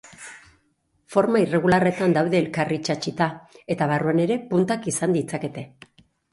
Forma 1.15 1.41
irregularretan 1.43 2.15
daude 2.17 2.41
elkarri 2.41 2.81
itsatsita, 2.81 3.29
eta 3.77 3.91
barruan 3.95 4.25
ere 4.27 4.41
puntak 4.55 4.93
izan 4.97 5.17
ditzakete. 5.21 5.69